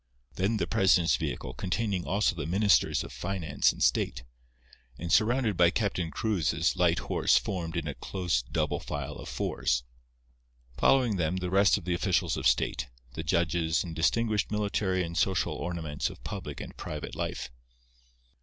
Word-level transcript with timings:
Then 0.33 0.57
the 0.57 0.65
president's 0.65 1.15
vehicle, 1.15 1.53
containing 1.53 2.07
also 2.07 2.35
the 2.35 2.47
Ministers 2.47 3.03
of 3.03 3.13
Finance 3.13 3.71
and 3.71 3.83
State; 3.83 4.23
and 4.97 5.13
surrounded 5.13 5.55
by 5.55 5.69
Captain 5.69 6.09
Cruz's 6.09 6.75
light 6.75 6.97
horse 6.97 7.37
formed 7.37 7.77
in 7.77 7.87
a 7.87 7.93
close 7.93 8.41
double 8.41 8.79
file 8.79 9.17
of 9.17 9.29
fours. 9.29 9.83
Following 10.79 11.17
them, 11.17 11.37
the 11.37 11.51
rest 11.51 11.77
of 11.77 11.85
the 11.85 11.93
officials 11.93 12.35
of 12.35 12.47
state, 12.47 12.87
the 13.13 13.21
judges 13.23 13.83
and 13.83 13.95
distinguished 13.95 14.49
military 14.49 15.03
and 15.03 15.19
social 15.19 15.53
ornaments 15.53 16.09
of 16.09 16.23
public 16.23 16.59
and 16.59 16.75
private 16.77 17.13
life. 17.13 17.51